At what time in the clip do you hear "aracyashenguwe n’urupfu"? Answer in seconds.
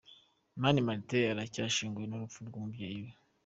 1.33-2.39